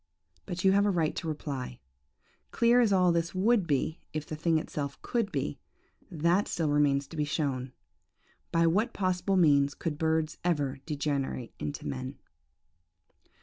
But 0.47 0.63
you 0.63 0.71
have 0.71 0.87
a 0.87 0.89
right 0.89 1.15
to 1.15 1.27
reply. 1.27 1.79
'Clear 2.49 2.81
as 2.81 2.91
all 2.91 3.11
this 3.11 3.35
would 3.35 3.67
be 3.67 3.99
if 4.13 4.25
the 4.25 4.35
thing 4.35 4.57
itself 4.57 4.99
could 5.03 5.31
be, 5.31 5.59
that 6.09 6.47
still 6.47 6.71
remains 6.71 7.05
to 7.09 7.15
be 7.17 7.23
shown. 7.23 7.71
By 8.51 8.65
what 8.65 8.93
possible 8.95 9.37
means 9.37 9.75
could 9.75 9.99
birds 9.99 10.39
ever 10.43 10.79
degenerate 10.87 11.53
into 11.59 11.85
men?' 11.85 12.17